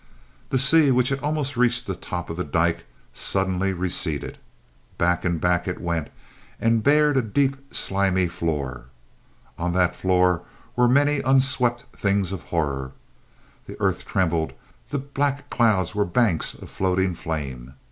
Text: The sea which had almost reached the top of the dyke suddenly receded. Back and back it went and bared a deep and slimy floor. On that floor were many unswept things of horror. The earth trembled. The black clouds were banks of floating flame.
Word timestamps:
The 0.49 0.57
sea 0.57 0.89
which 0.89 1.09
had 1.09 1.19
almost 1.19 1.55
reached 1.55 1.85
the 1.85 1.93
top 1.93 2.31
of 2.31 2.37
the 2.37 2.43
dyke 2.43 2.85
suddenly 3.13 3.71
receded. 3.71 4.39
Back 4.97 5.23
and 5.23 5.39
back 5.39 5.67
it 5.67 5.79
went 5.79 6.09
and 6.59 6.81
bared 6.81 7.17
a 7.17 7.21
deep 7.21 7.53
and 7.55 7.75
slimy 7.75 8.25
floor. 8.25 8.85
On 9.59 9.73
that 9.73 9.95
floor 9.95 10.41
were 10.75 10.87
many 10.87 11.19
unswept 11.19 11.83
things 11.93 12.31
of 12.31 12.41
horror. 12.45 12.93
The 13.67 13.79
earth 13.79 14.03
trembled. 14.05 14.53
The 14.89 14.97
black 14.97 15.51
clouds 15.51 15.93
were 15.93 16.03
banks 16.03 16.55
of 16.55 16.71
floating 16.71 17.13
flame. 17.13 17.75